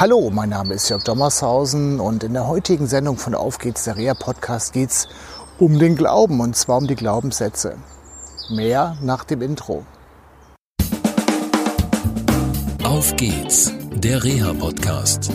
[0.00, 3.98] Hallo, mein Name ist Jörg Dommershausen und in der heutigen Sendung von Auf geht's, der
[3.98, 5.08] Reha Podcast, geht's
[5.58, 7.76] um den Glauben und zwar um die Glaubenssätze.
[8.48, 9.84] Mehr nach dem Intro.
[12.82, 15.30] Auf geht's, der Reha Podcast.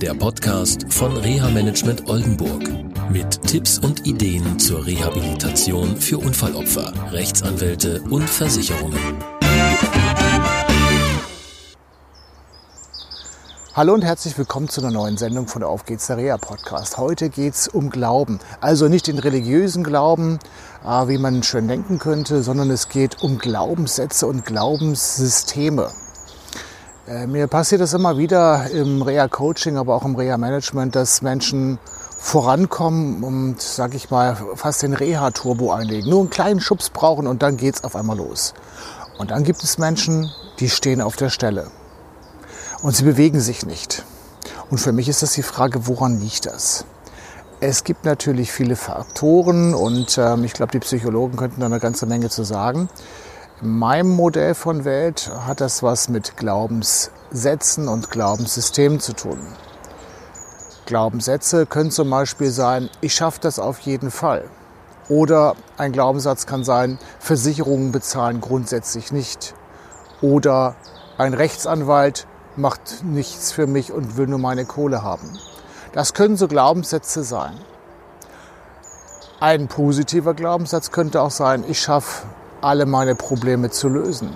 [0.00, 2.62] Der Podcast von Reha Management Oldenburg
[3.10, 9.35] mit Tipps und Ideen zur Rehabilitation für Unfallopfer, Rechtsanwälte und Versicherungen.
[13.76, 16.96] Hallo und herzlich willkommen zu einer neuen Sendung von der Auf geht's der Reha Podcast.
[16.96, 18.38] Heute geht's um Glauben.
[18.62, 20.38] Also nicht den religiösen Glauben,
[20.82, 25.90] äh, wie man schön denken könnte, sondern es geht um Glaubenssätze und Glaubenssysteme.
[27.06, 31.78] Äh, mir passiert das immer wieder im Reha-Coaching, aber auch im Reha-Management, dass Menschen
[32.16, 36.08] vorankommen und, sag ich mal, fast den Reha-Turbo einlegen.
[36.08, 38.54] Nur einen kleinen Schubs brauchen und dann geht's auf einmal los.
[39.18, 41.70] Und dann gibt es Menschen, die stehen auf der Stelle
[42.86, 44.04] und sie bewegen sich nicht.
[44.70, 46.84] Und für mich ist das die Frage, woran liegt das?
[47.58, 52.06] Es gibt natürlich viele Faktoren und ähm, ich glaube, die Psychologen könnten da eine ganze
[52.06, 52.88] Menge zu sagen.
[53.60, 59.40] In meinem Modell von Welt hat das was mit Glaubenssätzen und Glaubenssystemen zu tun.
[60.84, 64.44] Glaubenssätze können zum Beispiel sein, ich schaffe das auf jeden Fall.
[65.08, 69.54] Oder ein Glaubenssatz kann sein, Versicherungen bezahlen grundsätzlich nicht.
[70.22, 70.76] Oder
[71.18, 75.30] ein Rechtsanwalt macht nichts für mich und will nur meine Kohle haben.
[75.92, 77.54] Das können so Glaubenssätze sein.
[79.40, 82.26] Ein positiver Glaubenssatz könnte auch sein, ich schaffe
[82.62, 84.30] alle meine Probleme zu lösen.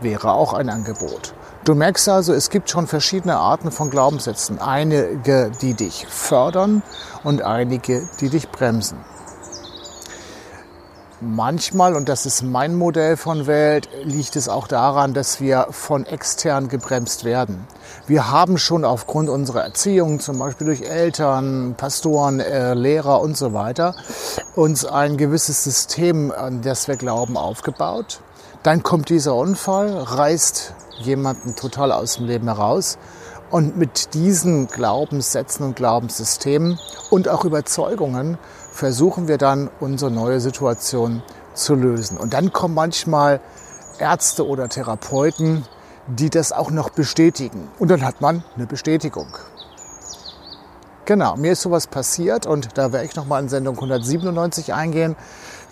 [0.00, 1.34] Wäre auch ein Angebot.
[1.64, 4.58] Du merkst also, es gibt schon verschiedene Arten von Glaubenssätzen.
[4.58, 6.82] Einige, die dich fördern
[7.24, 8.98] und einige, die dich bremsen.
[11.20, 16.06] Manchmal, und das ist mein Modell von Welt, liegt es auch daran, dass wir von
[16.06, 17.66] extern gebremst werden.
[18.06, 23.52] Wir haben schon aufgrund unserer Erziehung, zum Beispiel durch Eltern, Pastoren, äh, Lehrer und so
[23.52, 23.96] weiter,
[24.54, 28.20] uns ein gewisses System, an das wir glauben, aufgebaut.
[28.62, 32.96] Dann kommt dieser Unfall, reißt jemanden total aus dem Leben heraus.
[33.50, 36.78] Und mit diesen Glaubenssätzen und Glaubenssystemen
[37.10, 38.36] und auch Überzeugungen
[38.72, 41.22] versuchen wir dann unsere neue Situation
[41.54, 42.18] zu lösen.
[42.18, 43.40] Und dann kommen manchmal
[43.98, 45.64] Ärzte oder Therapeuten,
[46.06, 47.68] die das auch noch bestätigen.
[47.78, 49.28] Und dann hat man eine Bestätigung.
[51.08, 55.16] Genau, mir ist sowas passiert und da werde ich nochmal in Sendung 197 eingehen.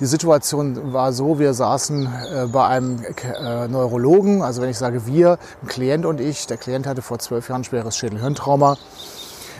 [0.01, 5.05] Die Situation war so, wir saßen äh, bei einem äh, Neurologen, also wenn ich sage
[5.05, 8.79] wir, ein Klient und ich, der Klient hatte vor zwölf Jahren schweres Schädelhirntrauma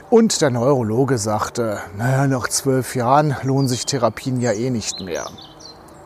[0.09, 5.27] und der Neurologe sagte, naja, nach zwölf Jahren lohnen sich Therapien ja eh nicht mehr.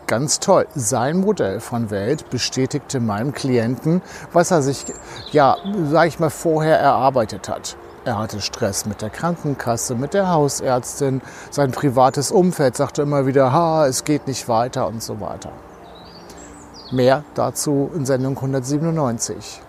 [0.08, 0.66] Ganz toll.
[0.74, 4.86] Sein Modell von Welt bestätigte meinem Klienten, was er sich,
[5.30, 5.58] ja,
[5.92, 7.76] sag ich mal, vorher erarbeitet hat.
[8.04, 13.52] Er hatte Stress mit der Krankenkasse, mit der Hausärztin, sein privates Umfeld sagte immer wieder,
[13.52, 15.52] ha, es geht nicht weiter und so weiter.
[16.90, 19.60] Mehr dazu in Sendung 197.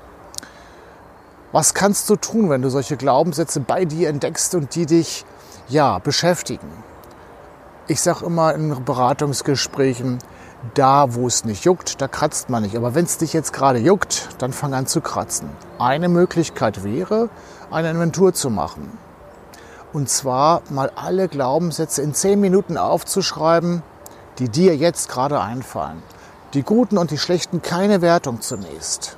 [1.51, 5.25] Was kannst du tun, wenn du solche Glaubenssätze bei dir entdeckst und die dich
[5.67, 6.71] ja beschäftigen?
[7.87, 10.19] Ich sage immer in Beratungsgesprächen,
[10.75, 12.75] da wo es nicht juckt, da kratzt man nicht.
[12.75, 15.49] Aber wenn es dich jetzt gerade juckt, dann fang an zu kratzen.
[15.79, 17.29] Eine Möglichkeit wäre,
[17.71, 18.97] eine Inventur zu machen.
[19.93, 23.83] Und zwar mal alle Glaubenssätze in zehn Minuten aufzuschreiben,
[24.39, 26.01] die dir jetzt gerade einfallen.
[26.53, 29.17] Die guten und die schlechten keine Wertung zunächst.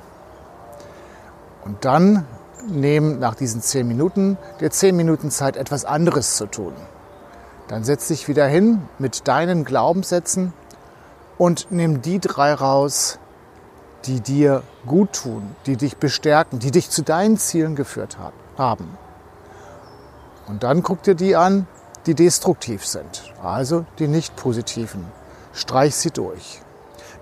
[1.64, 2.26] Und dann
[2.68, 6.72] nehmen nach diesen zehn Minuten dir zehn Minuten Zeit, etwas anderes zu tun.
[7.68, 10.52] Dann setz dich wieder hin mit deinen Glaubenssätzen
[11.38, 13.18] und nimm die drei raus,
[14.06, 18.18] die dir gut tun, die dich bestärken, die dich zu deinen Zielen geführt
[18.56, 18.98] haben.
[20.46, 21.66] Und dann guck dir die an,
[22.06, 25.06] die destruktiv sind, also die nicht positiven.
[25.52, 26.60] Streich sie durch.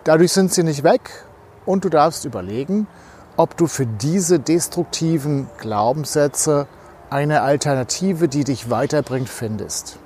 [0.04, 1.24] Dadurch sind sie nicht weg
[1.64, 2.88] und du darfst überlegen,
[3.36, 6.66] ob du für diese destruktiven Glaubenssätze
[7.10, 9.98] eine Alternative, die dich weiterbringt, findest.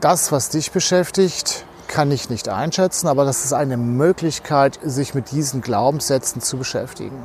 [0.00, 5.32] Das, was dich beschäftigt, kann ich nicht einschätzen, aber das ist eine Möglichkeit, sich mit
[5.32, 7.20] diesen Glaubenssätzen zu beschäftigen.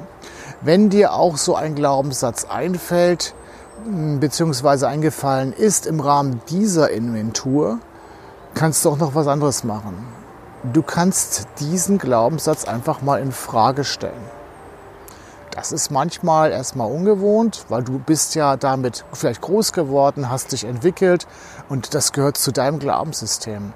[0.61, 3.35] Wenn dir auch so ein Glaubenssatz einfällt,
[4.19, 7.77] beziehungsweise eingefallen ist im Rahmen dieser Inventur,
[8.55, 10.07] kannst du auch noch was anderes machen.
[10.63, 14.42] Du kannst diesen Glaubenssatz einfach mal in Frage stellen.
[15.55, 20.63] Das ist manchmal erstmal ungewohnt, weil du bist ja damit vielleicht groß geworden, hast dich
[20.63, 21.27] entwickelt
[21.69, 23.71] und das gehört zu deinem Glaubenssystem.